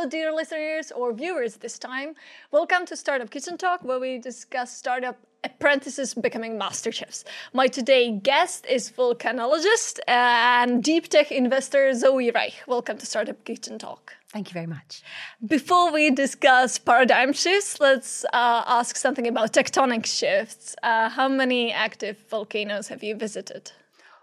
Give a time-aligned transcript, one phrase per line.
[0.00, 2.14] Hello, dear listeners or viewers this time.
[2.50, 7.22] Welcome to Startup Kitchen Talk, where we discuss startup apprentices becoming master chefs.
[7.52, 12.54] My today guest is volcanologist and deep tech investor Zoe Reich.
[12.66, 14.14] Welcome to Startup Kitchen Talk.
[14.32, 15.02] Thank you very much.
[15.46, 20.76] Before we discuss paradigm shifts, let's uh, ask something about tectonic shifts.
[20.82, 23.72] Uh, how many active volcanoes have you visited?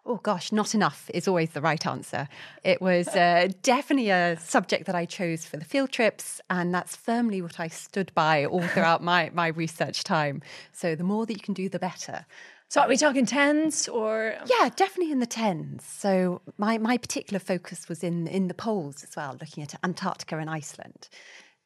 [0.09, 2.29] Oh gosh, not enough is always the right answer.
[2.63, 6.95] It was uh, definitely a subject that I chose for the field trips, and that's
[6.95, 10.41] firmly what I stood by all throughout my, my research time.
[10.71, 12.25] So the more that you can do, the better.
[12.69, 14.35] So are we talking tens or?
[14.45, 15.83] Yeah, definitely in the tens.
[15.83, 20.37] So my, my particular focus was in in the poles as well, looking at Antarctica
[20.37, 21.09] and Iceland.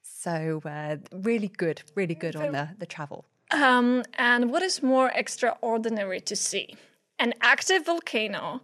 [0.02, 3.26] So uh, really good, really good on the, the travel.
[3.52, 6.76] Um, and what is more extraordinary to see?
[7.22, 8.62] An active volcano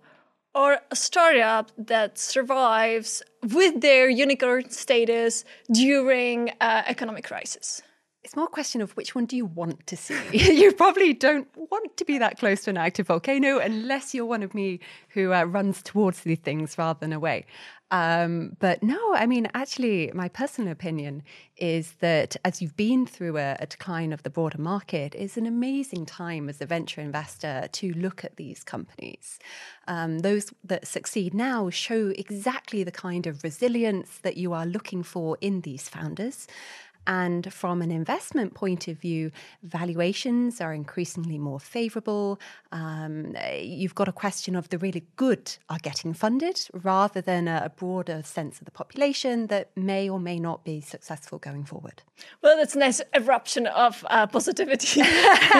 [0.55, 3.21] or a startup that survives
[3.54, 7.84] with their unicorn status during uh, economic crisis?
[8.23, 10.17] It's more a question of which one do you want to see.
[10.34, 14.43] you probably don't want to be that close to an active volcano unless you're one
[14.43, 14.79] of me
[15.10, 17.45] who uh, runs towards these things rather than away.
[17.90, 21.24] Um, but no, I mean, actually, my personal opinion
[21.55, 25.46] is that as you've been through a, a, decline of the broader market, it's an
[25.46, 29.40] amazing time as a venture investor to look at these companies.
[29.88, 35.01] Um, those that succeed now show exactly the kind of resilience that you are looking
[35.01, 36.46] for in these founders.
[37.08, 39.32] And from an investment point of view,
[39.63, 42.38] valuations are increasingly more favorable.
[42.74, 47.72] Um, you've got a question of the really good are getting funded rather than a,
[47.78, 52.02] broader sense of the population that may or may not be successful going forward.
[52.41, 55.02] Well, that's a nice eruption of uh, positivity.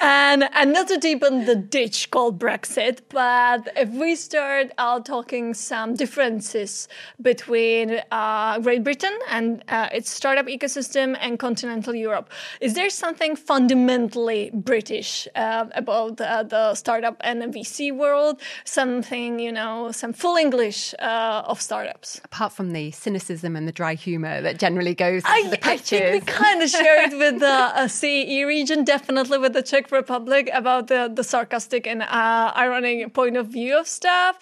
[0.00, 5.54] and, and not to deepen the ditch called Brexit, but if we start out talking
[5.54, 6.88] some differences
[7.22, 12.26] between uh, Great Britain and uh, its startup ecosystem system and continental Europe.
[12.60, 18.34] Is there something fundamentally British uh, about uh, the startup and the VC world?
[18.64, 22.20] Something, you know, some full English uh, of startups?
[22.24, 26.00] Apart from the cynicism and the dry humor that generally goes I, the pitches.
[26.00, 29.62] I think we kind of share it with the uh, CE region, definitely with the
[29.62, 34.38] Czech Republic about the, the sarcastic and uh, ironic point of view of stuff.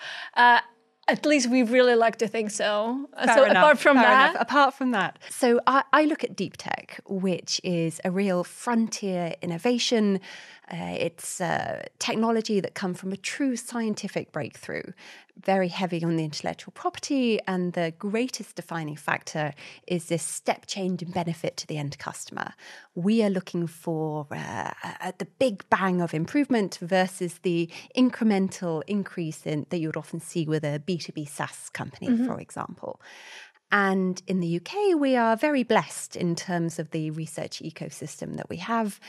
[1.09, 3.09] At least we really like to think so.
[3.17, 4.43] Fair so enough, apart from that, enough.
[4.43, 9.35] apart from that, so I, I, look at deep tech, which is a real frontier
[9.43, 10.21] innovation
[10.71, 14.83] uh, it's uh, technology that come from a true scientific breakthrough,
[15.45, 19.53] very heavy on the intellectual property, and the greatest defining factor
[19.87, 22.53] is this step change in benefit to the end customer.
[22.95, 29.67] We are looking for uh, the big bang of improvement versus the incremental increase in,
[29.71, 32.27] that you would often see with a B2B SaaS company, mm-hmm.
[32.27, 33.01] for example.
[33.73, 38.51] And in the UK, we are very blessed in terms of the research ecosystem that
[38.51, 39.01] we have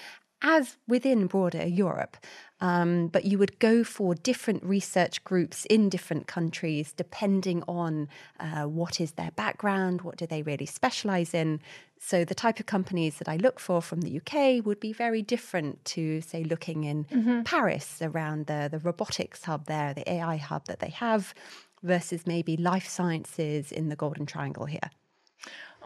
[0.43, 2.17] as within broader Europe.
[2.59, 8.07] Um, but you would go for different research groups in different countries depending on
[8.39, 11.59] uh, what is their background, what do they really specialize in.
[11.99, 15.21] So the type of companies that I look for from the UK would be very
[15.21, 17.41] different to, say, looking in mm-hmm.
[17.43, 21.33] Paris around the, the robotics hub there, the AI hub that they have,
[21.81, 24.89] versus maybe life sciences in the Golden Triangle here.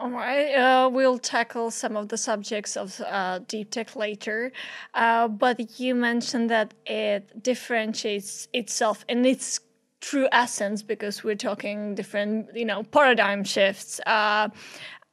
[0.00, 4.52] All right, uh, we'll tackle some of the subjects of uh, deep tech later,
[4.94, 9.58] uh, but you mentioned that it differentiates itself in its
[10.00, 14.00] true essence because we're talking different, you know, paradigm shifts.
[14.06, 14.50] Uh,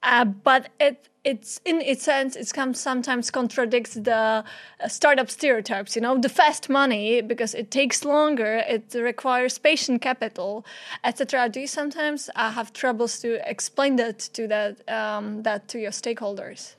[0.03, 2.47] uh, but it it's in its sense it
[2.78, 8.63] sometimes contradicts the uh, startup stereotypes you know the fast money because it takes longer
[8.68, 10.66] it requires patient capital
[11.03, 15.80] etc do you sometimes uh, have troubles to explain that to that um, that to
[15.80, 16.75] your stakeholders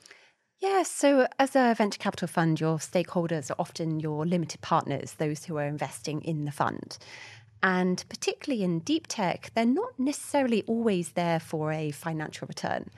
[0.58, 5.44] yeah, so as a venture capital fund, your stakeholders are often your limited partners, those
[5.44, 6.96] who are investing in the fund.
[7.62, 12.88] And particularly in deep tech, they're not necessarily always there for a financial return.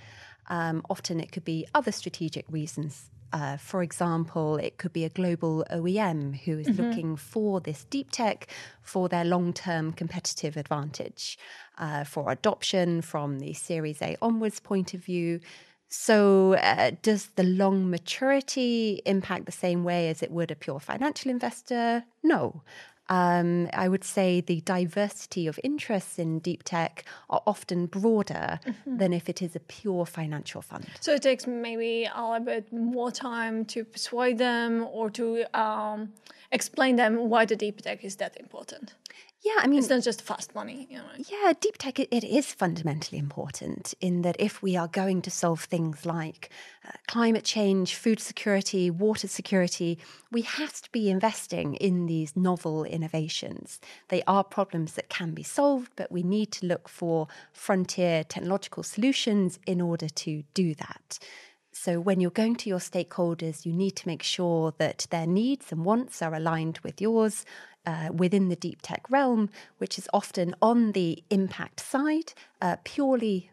[0.48, 3.10] Um, often it could be other strategic reasons.
[3.32, 6.82] Uh, for example, it could be a global OEM who is mm-hmm.
[6.82, 8.46] looking for this deep tech
[8.80, 11.38] for their long term competitive advantage,
[11.76, 15.40] uh, for adoption from the Series A onwards point of view.
[15.90, 20.80] So, uh, does the long maturity impact the same way as it would a pure
[20.80, 22.04] financial investor?
[22.22, 22.62] No.
[23.08, 28.96] Um, I would say the diversity of interests in deep tech are often broader mm-hmm.
[28.98, 30.86] than if it is a pure financial fund.
[31.00, 36.12] So it takes maybe a little bit more time to persuade them or to um,
[36.50, 38.94] explain them why the deep tech is that important.
[39.40, 40.88] Yeah, I mean, it's not just fast money.
[40.90, 41.04] You know.
[41.16, 45.30] Yeah, deep tech, it, it is fundamentally important in that if we are going to
[45.30, 46.50] solve things like
[46.84, 49.98] uh, climate change, food security, water security,
[50.32, 53.80] we have to be investing in these novel innovations.
[54.08, 58.82] They are problems that can be solved, but we need to look for frontier technological
[58.82, 61.20] solutions in order to do that.
[61.80, 65.70] So, when you're going to your stakeholders, you need to make sure that their needs
[65.70, 67.46] and wants are aligned with yours
[67.86, 69.48] uh, within the deep tech realm,
[69.78, 73.52] which is often on the impact side, uh, purely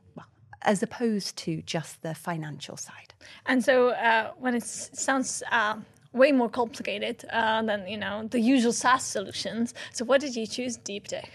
[0.64, 3.14] as opposed to just the financial side.
[3.46, 5.76] And so, uh, when it sounds uh,
[6.12, 10.48] way more complicated uh, than you know the usual SaaS solutions, so what did you
[10.48, 11.30] choose deep tech?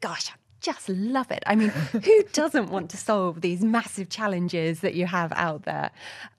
[0.00, 1.42] Gosh, just love it.
[1.46, 5.90] I mean, who doesn't want to solve these massive challenges that you have out there?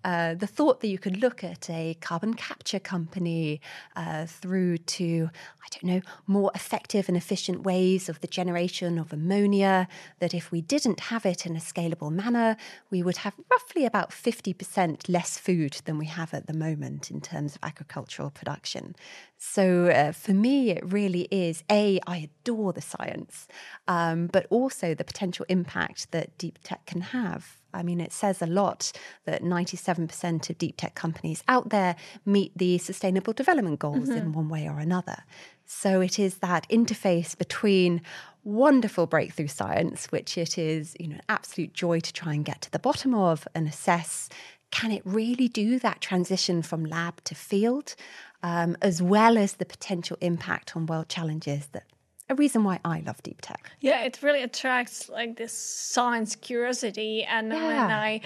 [0.04, 3.60] Uh, the thought that you could look at a carbon capture company
[3.96, 5.30] uh, through to,
[5.62, 9.88] I don't know, more effective and efficient ways of the generation of ammonia,
[10.20, 12.58] that if we didn't have it in a scalable manner,
[12.90, 17.20] we would have roughly about 50% less food than we have at the moment in
[17.20, 18.96] terms of agricultural production.
[19.38, 23.48] So uh, for me, it really is A, I adore the science,
[23.88, 27.58] um, but also the potential impact that deep tech can have.
[27.74, 28.92] I mean, it says a lot
[29.26, 31.96] that 97% of deep tech companies out there
[32.26, 34.18] meet the sustainable development goals mm-hmm.
[34.18, 35.24] in one way or another.
[35.66, 38.02] So it is that interface between
[38.44, 42.62] wonderful breakthrough science, which it is, you know, an absolute joy to try and get
[42.62, 44.30] to the bottom of and assess
[44.72, 47.96] can it really do that transition from lab to field,
[48.44, 51.84] um, as well as the potential impact on world challenges that
[52.30, 53.72] a reason why I love deep tech.
[53.80, 57.24] Yeah, it really attracts like this science curiosity.
[57.24, 57.66] And yeah.
[57.68, 58.22] when I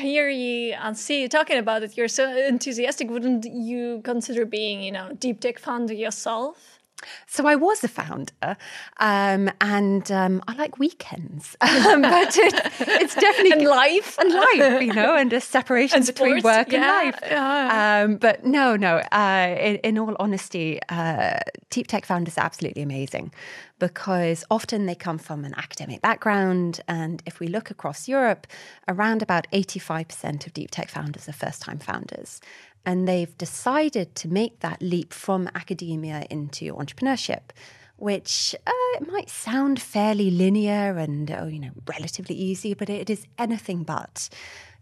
[0.00, 3.10] hear you and see you talking about it, you're so enthusiastic.
[3.10, 6.78] Wouldn't you consider being, you know, deep tech founder yourself?
[7.26, 8.56] So I was a founder,
[8.98, 14.82] um, and um, I like weekends, um, but it, it's definitely and life and life,
[14.82, 17.20] you know, and a separation and between sports, work yeah, and life.
[17.24, 18.02] Yeah.
[18.04, 18.98] Um, but no, no.
[19.12, 21.40] Uh, in, in, all honesty, uh,
[21.70, 23.32] Deep Tech founders are absolutely amazing
[23.78, 28.46] because often they come from an academic background, and if we look across Europe,
[28.88, 32.40] around about eighty-five percent of Deep Tech founders are first-time founders
[32.84, 37.50] and they've decided to make that leap from academia into entrepreneurship
[37.96, 43.08] which uh, it might sound fairly linear and oh, you know relatively easy but it
[43.08, 44.28] is anything but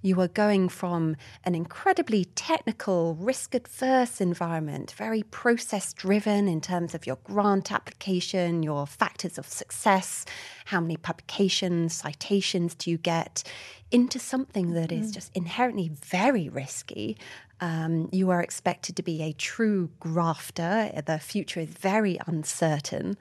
[0.02, 6.94] you are going from an incredibly technical, risk adverse environment, very process driven in terms
[6.94, 10.24] of your grant application, your factors of success,
[10.64, 13.42] how many publications, citations do you get,
[13.90, 15.14] into something that is mm.
[15.14, 17.18] just inherently very risky
[17.60, 20.90] um, you are expected to be a true grafter.
[21.04, 23.16] The future is very uncertain.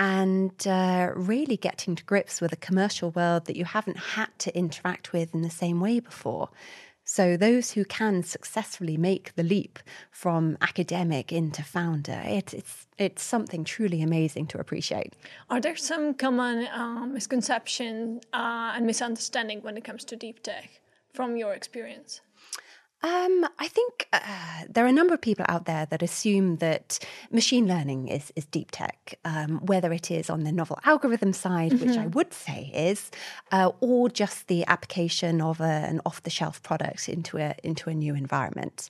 [0.00, 4.56] And uh, really getting to grips with a commercial world that you haven't had to
[4.56, 6.50] interact with in the same way before.
[7.10, 9.78] So, those who can successfully make the leap
[10.10, 15.14] from academic into founder, it, it's it's something truly amazing to appreciate.
[15.48, 20.82] Are there some common uh, misconception uh, and misunderstanding when it comes to deep tech
[21.14, 22.20] from your experience?
[23.00, 26.98] Um, I think uh, there are a number of people out there that assume that
[27.30, 31.70] machine learning is, is deep tech, um, whether it is on the novel algorithm side,
[31.70, 31.86] mm-hmm.
[31.86, 33.12] which I would say is,
[33.52, 37.88] uh, or just the application of a, an off the shelf product into a, into
[37.88, 38.88] a new environment.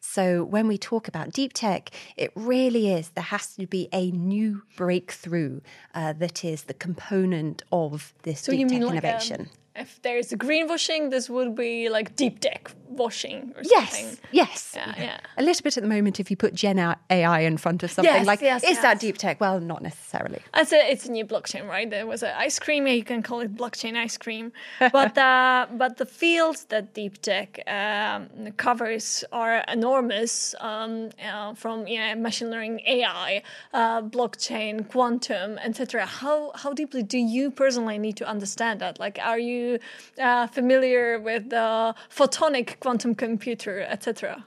[0.00, 4.10] So when we talk about deep tech, it really is, there has to be a
[4.10, 5.60] new breakthrough
[5.94, 9.38] uh, that is the component of this so deep tech innovation.
[9.74, 13.96] Like if there is a greenwashing, this would be like deep tech washing or yes,
[13.96, 14.18] something.
[14.32, 15.20] Yes, yeah, yeah.
[15.36, 16.78] A little bit at the moment if you put Gen
[17.10, 18.82] AI in front of something yes, like, yes, is yes.
[18.82, 19.40] that deep tech?
[19.40, 20.40] Well, not necessarily.
[20.54, 21.88] It's a, it's a new blockchain, right?
[21.88, 24.52] There was an ice cream, you can call it blockchain ice cream.
[24.78, 31.86] but, uh, but the fields that deep tech um, covers are enormous um, uh, from
[31.86, 36.06] yeah, machine learning, AI, uh, blockchain, quantum, etc.
[36.06, 38.98] How, how deeply do you personally need to understand that?
[38.98, 39.78] Like, are you
[40.18, 44.44] uh, familiar with the photonic quantum computer, etc.?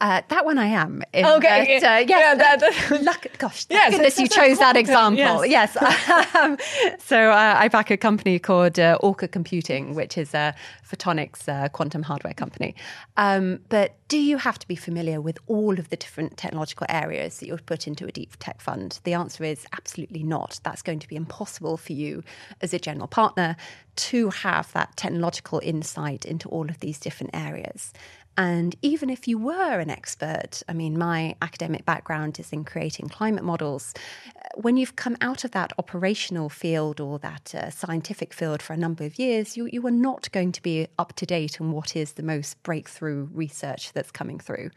[0.00, 1.02] Uh, that one I am.
[1.12, 1.76] In, okay.
[1.78, 2.08] Uh, yes.
[2.08, 5.44] Yeah, that, luck, gosh, yes, goodness you chose that example.
[5.44, 5.76] Yes.
[5.80, 6.34] yes.
[6.34, 6.56] um,
[6.98, 10.54] so uh, I back a company called uh, Orca Computing, which is a
[10.88, 12.74] photonics uh, quantum hardware company.
[13.16, 17.38] Um, but do you have to be familiar with all of the different technological areas
[17.38, 18.98] that you would put into a deep tech fund?
[19.04, 20.58] The answer is absolutely not.
[20.64, 22.22] That's going to be impossible for you
[22.60, 23.56] as a general partner
[23.96, 27.92] to have that technological insight into all of these different areas.
[28.36, 33.08] And even if you were an expert, I mean, my academic background is in creating
[33.08, 33.92] climate models.
[34.34, 38.72] Uh, when you've come out of that operational field or that uh, scientific field for
[38.72, 41.72] a number of years, you, you are not going to be up to date on
[41.72, 44.70] what is the most breakthrough research that's coming through.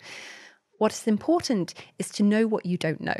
[0.79, 3.13] What is important is to know what you don't know.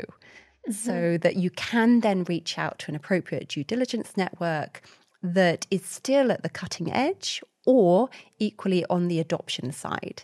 [0.68, 0.72] Mm-hmm.
[0.72, 4.82] So that you can then reach out to an appropriate due diligence network
[5.22, 10.22] that is still at the cutting edge or equally on the adoption side.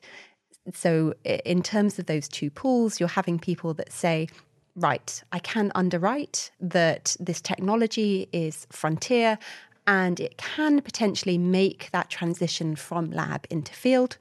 [0.75, 4.29] So, in terms of those two pools, you're having people that say,
[4.77, 9.39] right, I can underwrite that this technology is frontier
[9.87, 14.19] and it can potentially make that transition from lab into field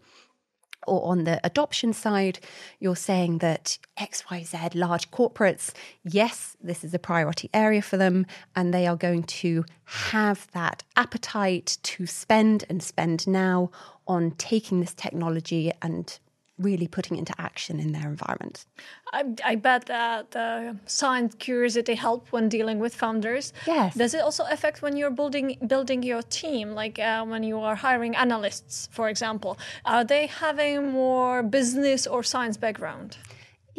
[0.87, 2.39] or on the adoption side,
[2.79, 5.71] you're saying that XYZ large corporates,
[6.03, 10.83] yes, this is a priority area for them, and they are going to have that
[10.95, 13.71] appetite to spend and spend now
[14.07, 16.19] on taking this technology and
[16.59, 18.65] really putting into action in their environment.
[19.13, 23.53] I, I, bet that the science curiosity help when dealing with founders.
[23.65, 23.95] Yes.
[23.95, 27.75] Does it also affect when you're building building your team, like uh, when you are
[27.75, 29.57] hiring analysts, for example?
[29.85, 33.17] Are they having more business or science background?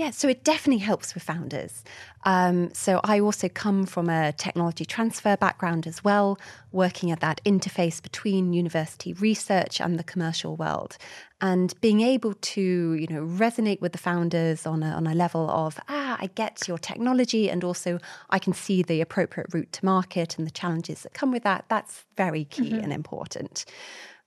[0.01, 1.85] Yeah, so it definitely helps with founders.
[2.25, 6.39] Um, so I also come from a technology transfer background as well,
[6.73, 10.97] working at that interface between university research and the commercial world,
[11.43, 15.51] and being able to you know resonate with the founders on a, on a level
[15.51, 17.99] of ah I get your technology, and also
[18.31, 21.67] I can see the appropriate route to market and the challenges that come with that.
[21.69, 22.85] That's very key mm-hmm.
[22.85, 23.67] and important.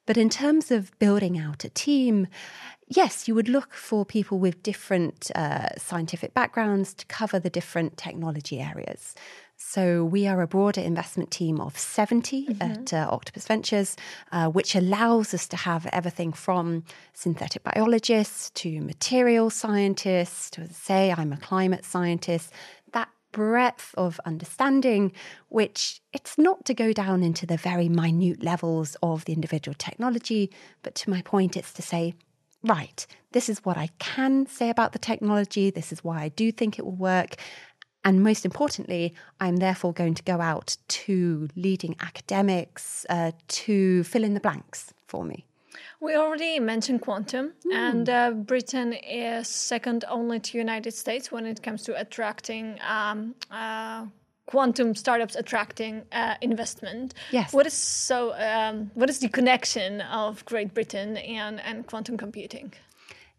[0.06, 2.28] But in terms of building out a team,
[2.96, 7.98] yes, you would look for people with different uh, scientific backgrounds to cover the different
[7.98, 9.16] technology areas.
[9.56, 12.62] So we are a broader investment team of 70 mm-hmm.
[12.62, 13.96] at uh, Octopus Ventures,
[14.32, 16.84] uh, which allows us to have everything from
[17.14, 22.52] synthetic biologists to material scientists to say I'm a climate scientist.
[22.92, 25.14] That breadth of understanding,
[25.50, 30.52] which it's not to go down into the very minute levels of the individual technology,
[30.82, 32.16] but to my point, it's to say
[32.64, 36.52] right, this is what I can say about the technology, this is why I do
[36.52, 37.36] think it will work.
[38.06, 44.24] And most importantly, I'm therefore going to go out to leading academics uh, to fill
[44.24, 45.46] in the blanks for me.
[46.00, 47.74] We already mentioned quantum, mm.
[47.74, 53.36] and uh, Britain is second only to United States when it comes to attracting um,
[53.50, 54.06] uh,
[54.46, 57.14] quantum startups attracting uh, investment.
[57.32, 57.54] Yes.
[57.54, 58.34] What is so?
[58.34, 62.74] Um, what is the connection of Great Britain and and quantum computing?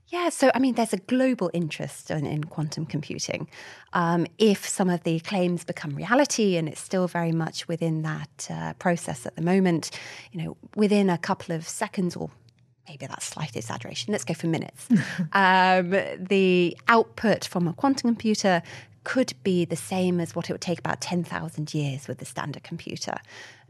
[0.09, 3.49] Yeah, so I mean, there's a global interest in, in quantum computing.
[3.95, 8.49] Um, if some of the claims become reality, and it's still very much within that
[8.51, 9.91] uh, process at the moment,
[10.31, 12.31] you know, within a couple of seconds or
[12.89, 14.13] maybe that's slight exaggeration.
[14.13, 14.89] Let's go for minutes.
[15.33, 18.63] um, the output from a quantum computer
[19.05, 22.63] could be the same as what it would take about 10,000 years with the standard
[22.63, 23.17] computer.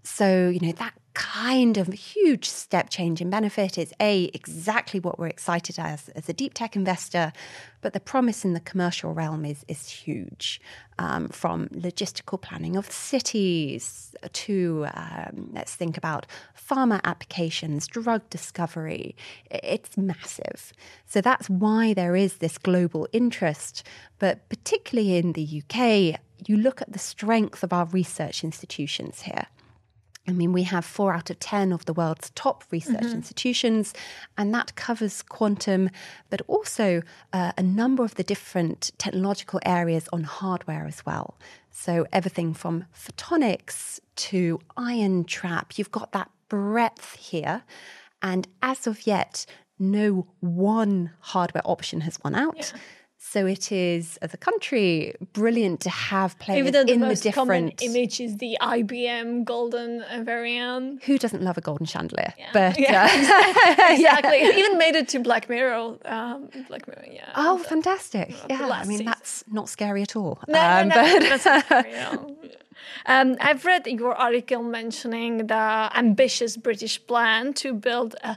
[0.05, 5.19] So, you know, that kind of huge step change in benefit is A, exactly what
[5.19, 7.33] we're excited as as a deep tech investor,
[7.81, 10.61] but the promise in the commercial realm is, is huge.
[10.99, 19.17] Um, from logistical planning of cities to, um, let's think about pharma applications, drug discovery.
[19.51, 20.73] It's massive.
[21.07, 23.85] So that's why there is this global interest.
[24.19, 29.47] But particularly in the UK, you look at the strength of our research institutions here.
[30.27, 33.13] I mean, we have four out of 10 of the world's top research mm-hmm.
[33.13, 33.93] institutions,
[34.39, 35.91] and that covers quantum,
[36.31, 37.03] but also
[37.33, 41.39] uh, a number of the different technological areas on hardware as well.
[41.71, 47.63] So, everything from photonics to ion trap, you've got that breadth here.
[48.23, 49.45] And as of yet,
[49.79, 52.73] no one hardware option has won out.
[52.73, 52.81] Yeah.
[53.27, 57.31] So it is, as a country, brilliant to have players Even in the, most the
[57.31, 57.79] different.
[57.79, 61.03] Common image is the IBM golden variant.
[61.05, 62.35] Who doesn't love a golden chandelier?
[62.39, 62.51] Yeah.
[62.53, 63.09] But yeah.
[63.11, 64.59] Uh, exactly, yeah.
[64.59, 65.97] even made it to Black Mirror.
[66.05, 67.31] Um, Black Mirror, yeah.
[67.35, 68.35] Oh, fantastic!
[68.49, 69.07] yeah, I mean season.
[69.07, 70.39] that's not scary at all.
[70.47, 72.37] No, um, no, no, that's not scary at all.
[73.07, 78.37] Um, I've read your article mentioning the ambitious British plan to build a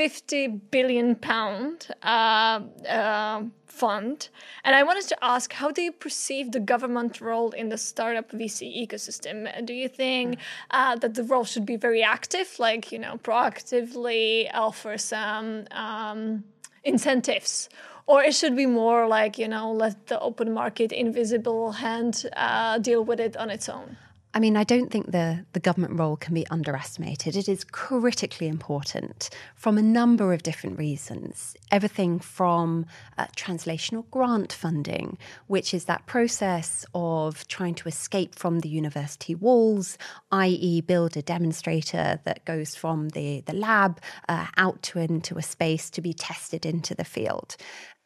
[0.00, 4.30] 50 billion pound uh, uh, fund.
[4.64, 8.30] And I wanted to ask how do you perceive the government role in the startup
[8.30, 9.36] VC ecosystem?
[9.66, 10.38] Do you think
[10.70, 16.44] uh, that the role should be very active, like, you know, proactively offer some um,
[16.82, 17.68] incentives?
[18.06, 22.78] Or it should be more like, you know, let the open market invisible hand uh,
[22.78, 23.98] deal with it on its own?
[24.32, 27.34] I mean, I don't think the, the government role can be underestimated.
[27.34, 31.56] It is critically important from a number of different reasons.
[31.72, 32.86] Everything from
[33.18, 35.18] uh, translational grant funding,
[35.48, 39.98] which is that process of trying to escape from the university walls,
[40.30, 45.42] i.e., build a demonstrator that goes from the, the lab uh, out to into a
[45.42, 47.56] space to be tested into the field.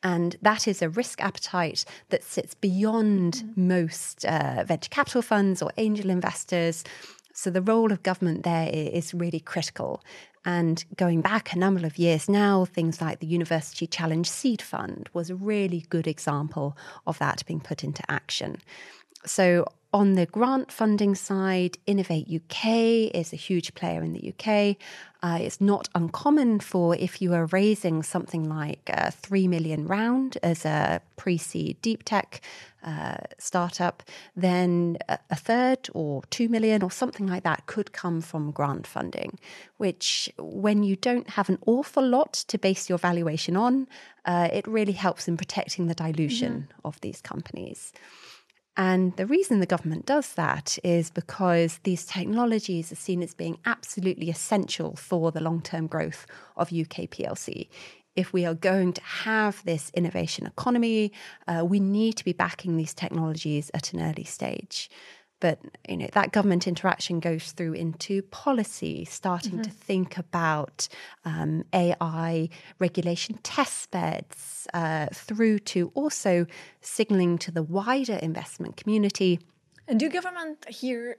[0.04, 3.68] And that is a risk appetite that sits beyond mm-hmm.
[3.68, 6.84] most uh, venture capital funds or angel investors.
[7.32, 10.02] So the role of government there is really critical.
[10.44, 15.08] And going back a number of years now, things like the University Challenge Seed Fund
[15.14, 18.58] was a really good example of that being put into action.
[19.26, 24.76] So on the grant funding side, Innovate UK is a huge player in the UK.
[25.22, 30.36] Uh, it's not uncommon for if you are raising something like a three million round
[30.42, 32.40] as a pre-seed deep tech
[32.82, 34.02] uh, startup,
[34.34, 39.38] then a third or two million or something like that could come from grant funding.
[39.76, 43.86] Which, when you don't have an awful lot to base your valuation on,
[44.24, 46.86] uh, it really helps in protecting the dilution mm-hmm.
[46.86, 47.92] of these companies.
[48.76, 53.58] And the reason the government does that is because these technologies are seen as being
[53.64, 56.26] absolutely essential for the long term growth
[56.56, 57.68] of UK PLC.
[58.16, 61.12] If we are going to have this innovation economy,
[61.48, 64.88] uh, we need to be backing these technologies at an early stage.
[65.44, 69.60] But you know that government interaction goes through into policy, starting mm-hmm.
[69.60, 70.88] to think about
[71.26, 72.48] um, AI
[72.78, 76.46] regulation test beds, uh, through to also
[76.80, 79.38] signalling to the wider investment community.
[79.86, 81.18] And do government here.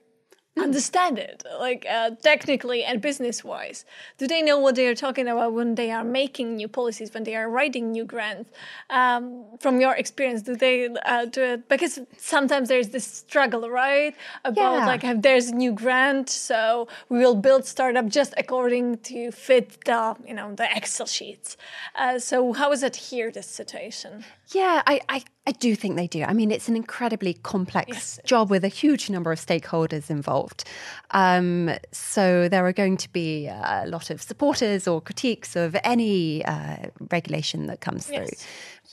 [0.58, 3.86] Understand it like uh, technically and business wise
[4.18, 7.24] do they know what they are talking about when they are making new policies when
[7.24, 8.50] they are writing new grants?
[8.90, 14.16] Um, from your experience do they uh, do it because sometimes there's this struggle right
[14.46, 14.86] about yeah.
[14.86, 19.84] like if there's a new grant so we will build startup just according to fit
[19.86, 21.58] the you know the excel sheets.
[21.96, 24.24] Uh, so how is it here this situation?
[24.54, 26.24] Yeah i, I I do think they do.
[26.24, 28.20] I mean, it's an incredibly complex yes.
[28.26, 30.64] job with a huge number of stakeholders involved.
[31.12, 36.44] Um, so there are going to be a lot of supporters or critiques of any
[36.46, 36.78] uh,
[37.12, 38.30] regulation that comes through.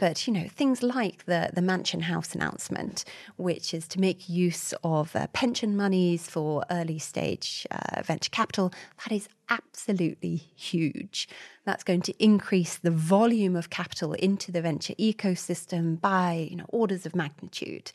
[0.00, 3.04] But you know things like the the Mansion House announcement,
[3.36, 8.72] which is to make use of uh, pension monies for early stage uh, venture capital,
[9.04, 11.28] that is absolutely huge.
[11.64, 16.66] That's going to increase the volume of capital into the venture ecosystem by you know
[16.68, 17.92] orders of magnitude,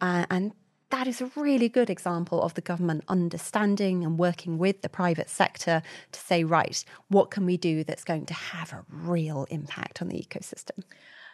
[0.00, 0.52] uh, and
[0.90, 5.30] that is a really good example of the government understanding and working with the private
[5.30, 5.82] sector
[6.12, 10.08] to say, right, what can we do that's going to have a real impact on
[10.08, 10.82] the ecosystem?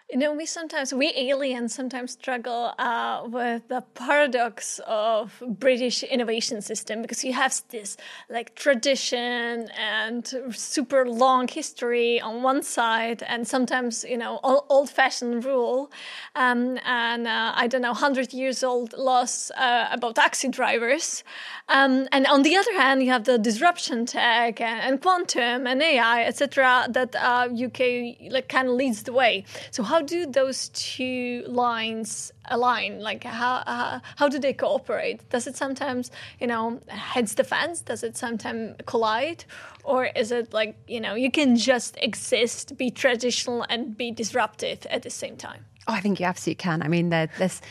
[0.08, 6.62] You know, we sometimes, we aliens sometimes struggle uh, with the paradox of British innovation
[6.62, 7.96] system because you have this
[8.30, 15.44] like tradition and super long history on one side and sometimes, you know, old fashioned
[15.44, 15.90] rule
[16.36, 21.24] um, and uh, I don't know, 100 years old laws uh, about taxi drivers.
[21.68, 25.82] Um, and on the other hand, you have the disruption tech and, and quantum and
[25.82, 29.44] AI, etc., that UK uh, like kind of leads the way.
[29.72, 33.00] So how how do those two lines align?
[33.00, 35.28] Like how uh, how do they cooperate?
[35.30, 37.80] Does it sometimes you know heads the fence?
[37.80, 39.44] Does it sometimes collide,
[39.84, 44.86] or is it like you know you can just exist, be traditional, and be disruptive
[44.90, 45.64] at the same time?
[45.88, 46.82] Oh, I think you absolutely can.
[46.82, 47.62] I mean, there, there's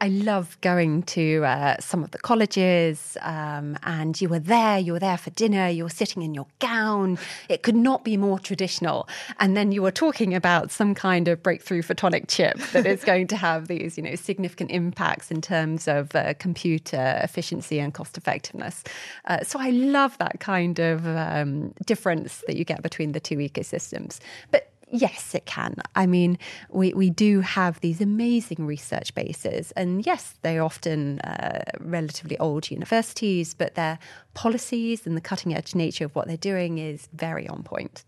[0.00, 4.92] I love going to uh, some of the colleges, um, and you were there, you
[4.92, 7.18] were there for dinner, you were sitting in your gown.
[7.48, 9.08] It could not be more traditional.
[9.40, 13.26] And then you were talking about some kind of breakthrough photonic chip that is going
[13.28, 18.16] to have these, you know, significant impacts in terms of uh, computer efficiency and cost
[18.16, 18.84] effectiveness.
[19.26, 23.36] Uh, so I love that kind of um, difference that you get between the two
[23.36, 24.18] ecosystems.
[24.50, 25.74] But Yes, it can.
[25.96, 26.38] I mean,
[26.70, 32.70] we, we do have these amazing research bases, and yes, they're often uh, relatively old
[32.70, 33.98] universities, but their
[34.34, 38.04] policies and the cutting edge nature of what they're doing is very on point.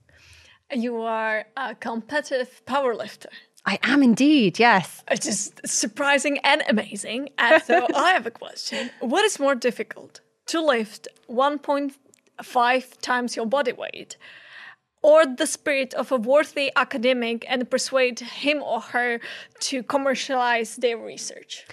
[0.72, 3.27] You are a competitive powerlifter.
[3.64, 5.03] I am indeed, yes.
[5.11, 7.31] It's just surprising and amazing.
[7.37, 8.90] And so I have a question.
[9.01, 14.16] What is more difficult to lift 1.5 times your body weight
[15.07, 19.21] or the spirit of a worthy academic and persuade him or her
[19.61, 21.64] to commercialize their research?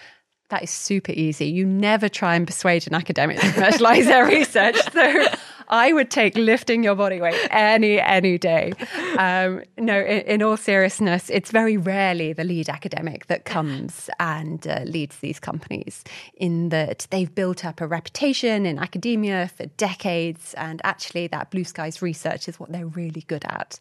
[0.49, 1.47] That is super easy.
[1.47, 4.77] You never try and persuade an academic to commercialize their research.
[4.91, 5.25] So
[5.67, 8.73] I would take lifting your body weight any any day.
[9.17, 14.65] Um, no, in, in, all seriousness, it's very rarely the lead academic that comes and
[14.67, 16.03] uh, leads these companies.
[16.35, 21.63] In that they've built up a reputation in academia for decades, and actually, that blue
[21.63, 23.79] skies research is what they're really good at.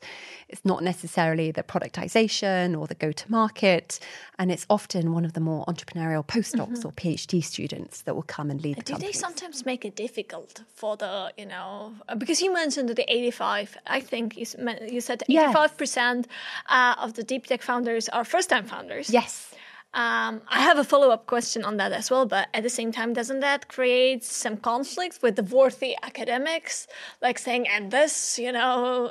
[0.48, 3.98] It's not necessarily the productization or the go to market,
[4.38, 6.88] and it's often one of the more entrepreneurial postdocs mm-hmm.
[6.88, 9.14] or PhD students that will come and lead the Do companies.
[9.14, 11.71] they sometimes make it difficult for the, you know,
[12.18, 14.46] because you mentioned the 85, I think you,
[14.88, 16.26] you said 85%
[16.68, 19.10] uh, of the deep tech founders are first time founders.
[19.10, 19.54] Yes.
[19.94, 22.92] Um, I have a follow up question on that as well, but at the same
[22.92, 26.86] time, doesn't that create some conflict with the worthy academics?
[27.20, 29.10] Like saying, and this, you know,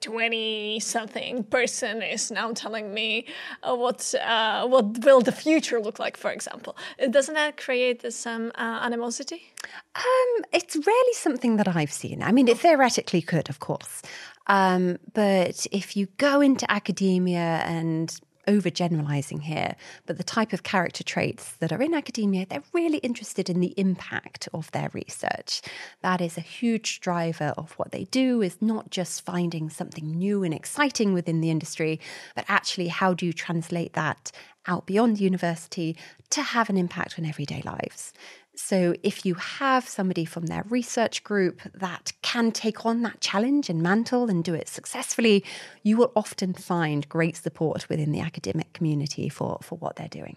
[0.00, 3.26] twenty uh, something person is now telling me
[3.62, 6.76] uh, what uh, what will the future look like, for example.
[7.10, 9.52] Doesn't that create some uh, animosity?
[9.94, 12.24] Um, it's rarely something that I've seen.
[12.24, 14.02] I mean, it theoretically could, of course.
[14.48, 19.76] Um, but if you go into academia and overgeneralizing here,
[20.06, 23.74] but the type of character traits that are in academia, they're really interested in the
[23.76, 25.62] impact of their research.
[26.02, 30.42] That is a huge driver of what they do is not just finding something new
[30.42, 32.00] and exciting within the industry,
[32.34, 34.32] but actually how do you translate that
[34.66, 35.96] out beyond university
[36.30, 38.12] to have an impact on everyday lives.
[38.54, 43.70] So, if you have somebody from their research group that can take on that challenge
[43.70, 45.42] and mantle and do it successfully,
[45.82, 50.36] you will often find great support within the academic community for, for what they're doing.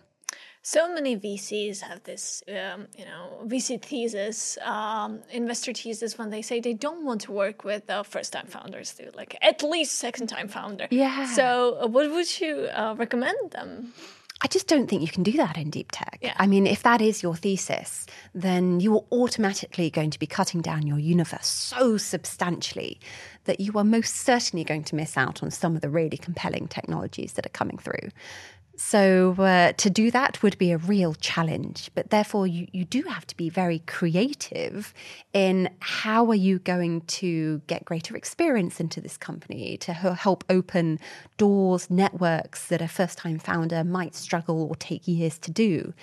[0.68, 6.42] So many VCs have this, um, you know, VC thesis, um, investor thesis when they
[6.42, 10.48] say they don't want to work with uh, first-time founders, they like at least second-time
[10.48, 10.88] founder.
[10.90, 11.28] Yeah.
[11.28, 13.94] So, uh, what would you uh, recommend them?
[14.42, 16.20] I just don't think you can do that in deep tech.
[16.22, 16.34] Yeah.
[16.38, 20.62] I mean, if that is your thesis, then you are automatically going to be cutting
[20.62, 23.00] down your universe so substantially
[23.46, 26.68] that you are most certainly going to miss out on some of the really compelling
[26.68, 28.10] technologies that are coming through.
[28.78, 31.90] So uh, to do that would be a real challenge.
[31.96, 34.94] But therefore, you, you do have to be very creative
[35.34, 41.00] in how are you going to get greater experience into this company to help open
[41.38, 45.94] doors, networks that a first time founder might struggle or take years to do.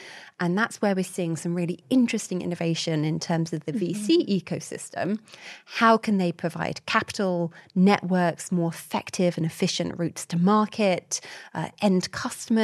[0.40, 4.06] And that's where we're seeing some really interesting innovation in terms of the mm-hmm.
[4.06, 5.18] VC ecosystem.
[5.66, 11.20] How can they provide capital, networks, more effective and efficient routes to market,
[11.54, 12.62] uh, end customers?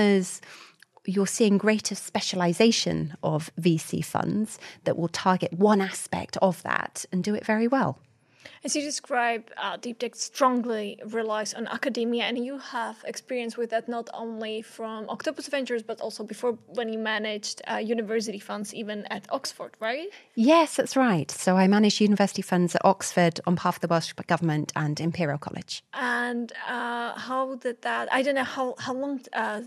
[1.04, 7.24] You're seeing greater specialization of VC funds that will target one aspect of that and
[7.24, 7.98] do it very well.
[8.64, 13.70] As you describe, uh, Deep Tech strongly relies on academia, and you have experience with
[13.70, 18.74] that not only from Octopus Ventures, but also before when you managed uh, university funds,
[18.74, 20.08] even at Oxford, right?
[20.34, 21.30] Yes, that's right.
[21.30, 25.38] So I managed university funds at Oxford on behalf of the Welsh Government and Imperial
[25.38, 25.82] College.
[25.92, 28.12] And uh, how did that?
[28.12, 29.62] I don't know how how long uh,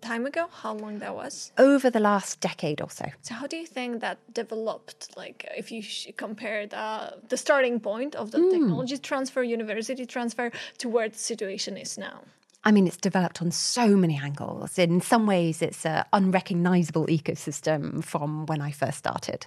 [0.00, 0.46] time ago.
[0.50, 1.52] How long that was?
[1.58, 3.06] Over the last decade or so.
[3.22, 5.16] So how do you think that developed?
[5.16, 5.82] Like, if you
[6.16, 8.50] compare the the starting point of the mm.
[8.50, 12.20] technology transfer, university transfer to where the situation is now?
[12.62, 14.78] I mean, it's developed on so many angles.
[14.78, 19.46] In some ways, it's an unrecognizable ecosystem from when I first started.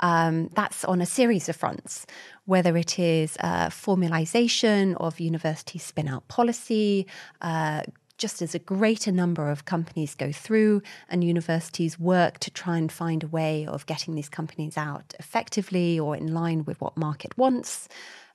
[0.00, 2.06] Um, that's on a series of fronts,
[2.46, 7.06] whether it is uh, formalization of university spin out policy,
[7.42, 7.82] uh,
[8.18, 12.90] just as a greater number of companies go through and universities work to try and
[12.90, 17.36] find a way of getting these companies out effectively or in line with what market
[17.36, 17.88] wants.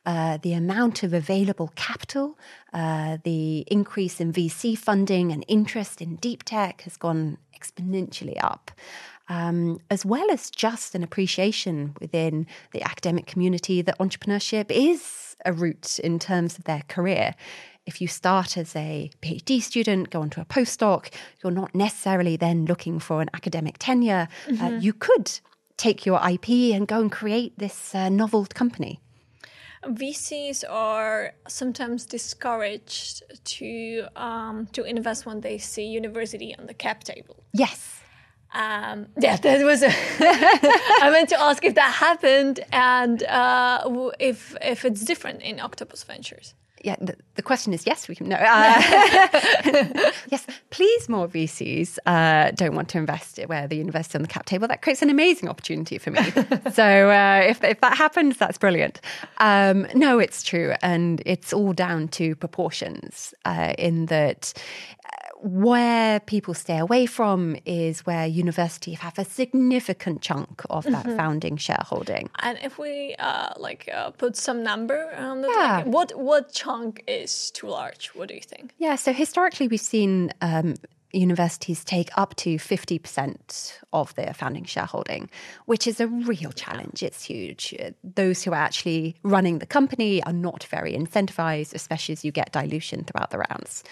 [0.03, 2.37] Uh, the amount of available capital,
[2.73, 8.71] uh, the increase in VC funding and interest in deep tech has gone exponentially up.
[9.29, 15.53] Um, as well as just an appreciation within the academic community that entrepreneurship is a
[15.53, 17.35] route in terms of their career.
[17.85, 21.11] If you start as a PhD student, go on to a postdoc,
[21.43, 24.27] you're not necessarily then looking for an academic tenure.
[24.47, 24.63] Uh, mm-hmm.
[24.63, 25.39] Uh, you could
[25.77, 28.99] take your IP and go and create this uh, novel company.
[29.83, 37.03] VCs are sometimes discouraged to um, to invest when they see university on the cap
[37.03, 37.43] table.
[37.51, 38.01] Yes.
[38.53, 39.81] Um, yeah, that was.
[39.81, 39.87] A
[41.01, 46.03] I meant to ask if that happened and uh, if if it's different in Octopus
[46.03, 48.29] Ventures yeah, the, the, question is yes, we can.
[48.29, 48.41] No, uh,
[50.29, 54.45] yes, please, more VCs uh, don't want to invest where the invest on the cap
[54.45, 54.67] table.
[54.67, 56.21] That creates an amazing opportunity for me.
[56.73, 59.01] so uh, if if that happens, that's brilliant.
[59.37, 63.33] Um, no, it's true, and it's all down to proportions.
[63.45, 64.53] Uh, in that,
[65.41, 71.17] where people stay away from is where universities have a significant chunk of that mm-hmm.
[71.17, 72.29] founding shareholding.
[72.39, 75.77] And if we uh, like uh, put some number on the yeah.
[75.77, 78.07] Like, what what chunk is too large?
[78.09, 78.73] What do you think?
[78.77, 80.75] Yeah, so historically we've seen um,
[81.13, 85.29] universities take up to 50% of their founding shareholding,
[85.65, 87.03] which is a real challenge.
[87.03, 87.75] It's huge.
[88.03, 92.51] Those who are actually running the company are not very incentivized, especially as you get
[92.51, 93.83] dilution throughout the rounds.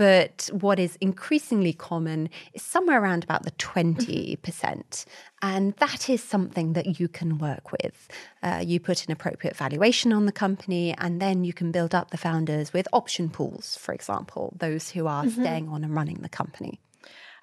[0.00, 5.04] But what is increasingly common is somewhere around about the 20%.
[5.42, 8.08] And that is something that you can work with.
[8.42, 12.12] Uh, you put an appropriate valuation on the company, and then you can build up
[12.12, 15.42] the founders with option pools, for example, those who are mm-hmm.
[15.42, 16.80] staying on and running the company.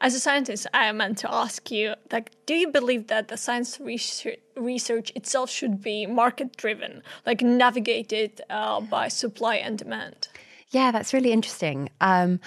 [0.02, 3.80] As a scientist, I meant to ask you, like, do you believe that the science
[3.80, 10.30] research, research itself should be market driven, like navigated uh, by supply and demand?
[10.72, 11.90] Yeah, that's really interesting.
[12.02, 12.40] Um,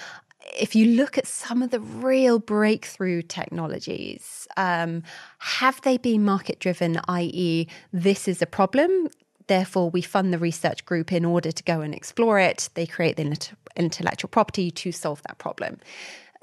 [0.59, 5.03] if you look at some of the real breakthrough technologies, um,
[5.39, 9.07] have they been market driven, i.e., this is a problem?
[9.47, 12.69] Therefore, we fund the research group in order to go and explore it.
[12.73, 15.79] They create the intellectual property to solve that problem.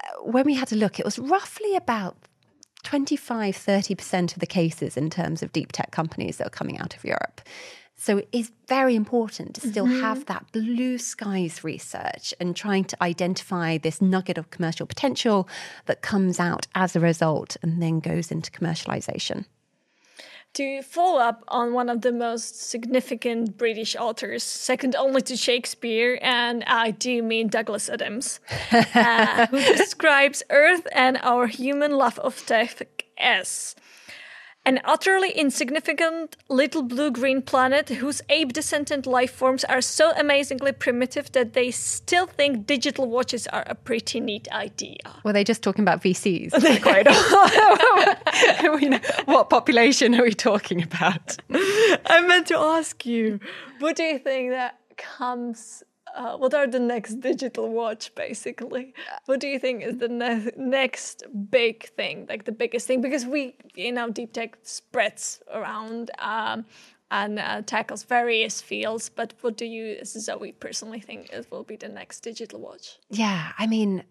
[0.03, 2.17] Uh, when we had a look, it was roughly about
[2.89, 6.97] 25, 30% of the cases in terms of deep tech companies that are coming out
[6.97, 7.43] of Europe.
[7.97, 10.01] So it is very important to still mm-hmm.
[10.01, 15.47] have that blue skies research and trying to identify this nugget of commercial potential
[15.85, 19.45] that comes out as a result and then goes into commercialization.
[20.55, 26.19] To follow up on one of the most significant British authors, second only to Shakespeare,
[26.21, 28.41] and I do mean Douglas Adams,
[28.73, 33.77] uh, who describes Earth and our human love of tech as
[34.69, 40.73] an utterly insignificant little blue green planet whose ape descendant life forms are so amazingly
[40.73, 44.99] primitive that they still think digital watches are a pretty neat idea.
[45.25, 46.53] Were they just talking about VCs?
[49.25, 51.39] what population are we talking about?
[51.51, 53.41] I meant to ask you,
[53.79, 55.83] what do you think that comes
[56.19, 58.93] uh, what are the next digital watch basically?
[59.27, 63.01] What do you think is the ne- next big thing like the biggest thing?
[63.01, 66.67] Because we you know deep tech spreads around um,
[67.11, 71.77] and uh, tackles various fields but what do you zoe personally think it will be
[71.77, 72.99] the next digital watch?
[73.09, 74.03] Yeah i mean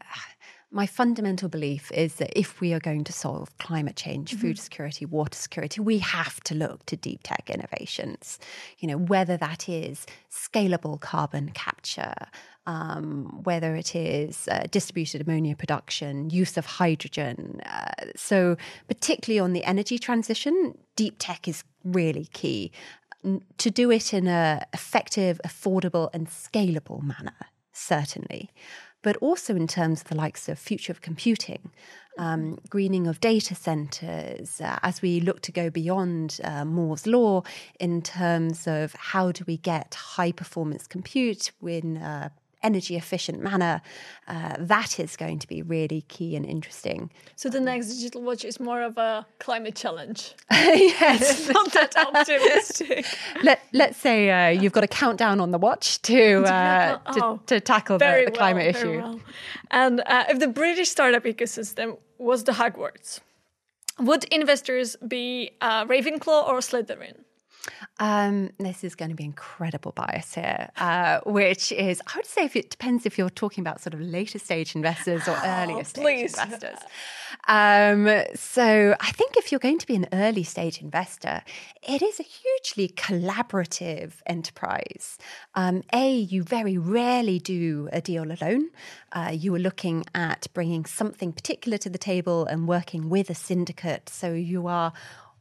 [0.69, 4.41] my fundamental belief is that if we are going to solve climate change, mm-hmm.
[4.41, 8.37] food security, water security, we have to look to deep tech innovations.
[8.79, 12.13] You know, whether that is scalable carbon capture,
[12.65, 17.61] um, whether it is uh, distributed ammonia production, use of hydrogen.
[17.65, 18.57] Uh, so,
[18.89, 22.73] particularly on the energy transition, deep tech is really key.
[23.57, 27.35] To do it in an effective, affordable, and scalable manner,
[27.71, 28.51] certainly
[29.01, 31.71] but also in terms of the likes of future of computing,
[32.17, 37.43] um, greening of data centers, uh, as we look to go beyond uh, Moore's law
[37.79, 42.29] in terms of how do we get high performance compute when uh,
[42.63, 43.81] energy efficient manner,
[44.27, 47.09] uh, that is going to be really key and interesting.
[47.35, 50.33] So the next digital watch is more of a climate challenge.
[50.51, 53.05] yes, not that optimistic.
[53.43, 57.45] Let Let's say uh, you've got a countdown on the watch to uh, oh, to,
[57.45, 59.01] to, tackle the, the, climate well, issue.
[59.01, 59.19] Well.
[59.71, 63.19] And uh, if the British startup ecosystem was the Hogwarts,
[63.99, 67.17] would investors be uh, Ravenclaw or Slytherin?
[67.99, 72.45] Um, this is going to be incredible bias here, uh, which is, I would say,
[72.45, 75.83] if it depends if you're talking about sort of later stage investors or oh, earlier
[75.83, 76.37] stage please.
[76.37, 76.79] investors.
[77.47, 81.41] Um, so I think if you're going to be an early stage investor,
[81.81, 85.17] it is a hugely collaborative enterprise.
[85.55, 88.69] Um, a, you very rarely do a deal alone.
[89.11, 93.35] Uh, you are looking at bringing something particular to the table and working with a
[93.35, 94.09] syndicate.
[94.09, 94.93] So you are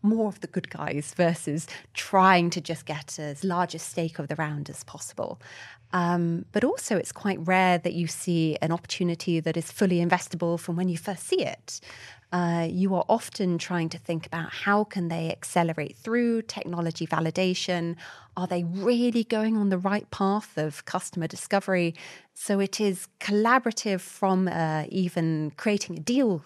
[0.06, 4.28] more of the good guys versus trying to just get as large a stake of
[4.28, 5.40] the round as possible.
[5.92, 10.58] Um, but also, it's quite rare that you see an opportunity that is fully investable
[10.58, 11.80] from when you first see it.
[12.32, 17.94] Uh, you are often trying to think about how can they accelerate through technology validation
[18.36, 21.94] are they really going on the right path of customer discovery
[22.34, 26.42] so it is collaborative from uh, even creating a deal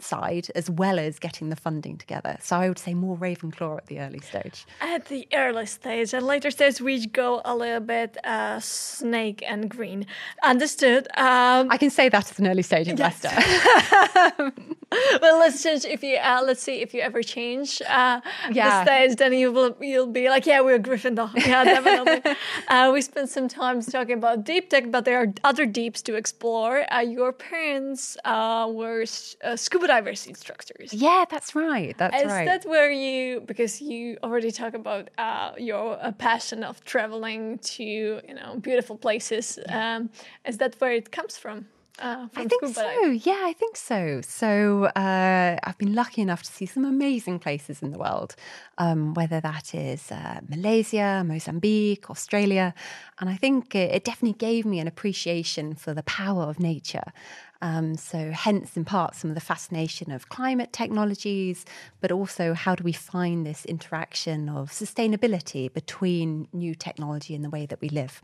[0.00, 2.36] side as well as getting the funding together.
[2.40, 4.64] So I would say more Ravenclaw at the early stage.
[4.80, 9.68] At the early stage, and later stage we go a little bit uh, snake and
[9.68, 10.06] green.
[10.42, 11.08] Understood.
[11.16, 13.30] Um, I can say that as an early stage investor.
[13.32, 14.42] Yes.
[15.22, 15.84] well, let's change.
[15.84, 18.20] If you uh, let's see if you ever change uh,
[18.50, 18.64] Yeah.
[18.68, 21.30] the stage, then you will you'll be like, yeah, we're Gryffindor.
[21.46, 22.22] Yeah, definitely.
[22.68, 26.14] uh, we spent some time talking about deep tech, but there are other deeps to
[26.14, 26.86] explore.
[26.92, 29.04] Uh, your parents uh, were
[29.44, 30.92] uh, scuba divers instructors.
[30.94, 31.96] Yeah, that's right.
[31.98, 32.46] That's Is right.
[32.46, 37.84] that where you, because you already talk about uh, your uh, passion of traveling to,
[37.84, 39.58] you know, beautiful places?
[39.68, 40.10] Um,
[40.46, 41.66] is that where it comes from?
[42.00, 43.10] Uh, I think so.
[43.10, 44.20] Yeah, I think so.
[44.22, 48.36] So uh, I've been lucky enough to see some amazing places in the world,
[48.78, 52.72] um, whether that is uh, Malaysia, Mozambique, Australia,
[53.18, 57.12] and I think it, it definitely gave me an appreciation for the power of nature.
[57.60, 61.64] Um, so, hence, in part, some of the fascination of climate technologies,
[62.00, 67.50] but also how do we find this interaction of sustainability between new technology and the
[67.50, 68.22] way that we live.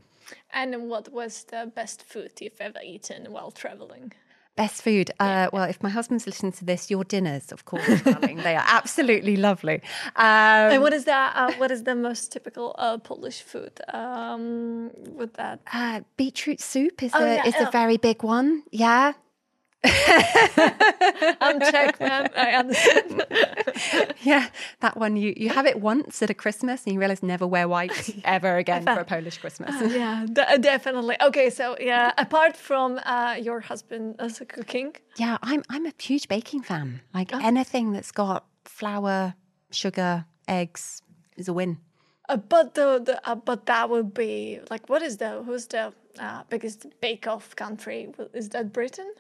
[0.53, 4.13] And what was the best food you've ever eaten while traveling?
[4.57, 5.11] Best food.
[5.19, 8.37] Uh, well, if my husband's listening to this, your dinners, of course, darling.
[8.37, 9.83] They are absolutely lovely.
[10.15, 11.33] Um, And what is that?
[11.35, 13.73] Uh, what is the most typical uh, Polish food?
[13.93, 17.71] Um, with that, uh, beetroot soup is Oh, a yeah, is a oh.
[17.71, 18.63] very big one.
[18.71, 19.15] Yeah.
[21.41, 22.29] I'm Czech man.
[22.37, 23.25] I understand.
[24.23, 24.49] Yeah,
[24.81, 27.69] that one you, you have it once at a Christmas and you realize never wear
[27.69, 29.75] white ever again for a Polish Christmas.
[29.93, 31.17] yeah, de- definitely.
[31.21, 35.93] Okay, so yeah, apart from uh, your husband as a cooking, Yeah, I'm I'm a
[36.01, 37.01] huge baking fan.
[37.13, 39.35] Like anything that's got flour,
[39.71, 41.03] sugar, eggs
[41.37, 41.77] is a win.
[42.31, 45.93] uh, but the, the uh, but that would be like what is the who's the
[46.19, 48.09] uh, biggest bake off country?
[48.33, 49.11] Is that Britain?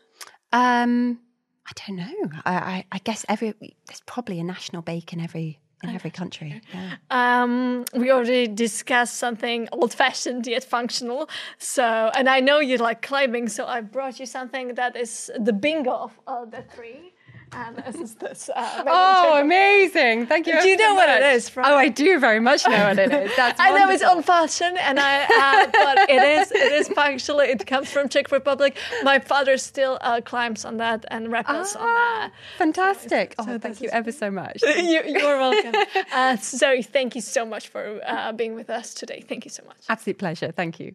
[0.54, 1.18] Um,
[1.66, 2.30] I don't know.
[2.44, 3.54] I, I, I guess every
[3.86, 6.62] there's probably a national bake in every in every country.
[6.72, 6.96] Yeah.
[7.10, 11.28] Um, we already discussed something old-fashioned yet functional.
[11.58, 15.52] So, and I know you like climbing, so I brought you something that is the
[15.52, 17.13] bingo of uh, the three.
[17.56, 18.50] And this is this.
[18.54, 20.26] Uh, Oh, amazing!
[20.26, 20.60] Thank you.
[20.60, 21.34] Do you so know what it much.
[21.36, 23.30] is from- Oh, I do very much know what it is.
[23.36, 24.16] That's I know it's wonderful.
[24.16, 27.40] old-fashioned, and I, uh, but it is it is functional.
[27.40, 28.76] It comes from Czech Republic.
[29.02, 32.30] My father still uh, climbs on that and rappels on that.
[32.30, 33.34] Ah, fantastic.
[33.38, 34.62] Oh, this thank you ever so much.
[34.92, 35.74] you, you're welcome.
[36.12, 39.20] Uh, Zoe, thank you so much for uh, being with us today.
[39.26, 39.76] Thank you so much.
[39.88, 40.50] Absolute pleasure.
[40.52, 40.94] Thank you.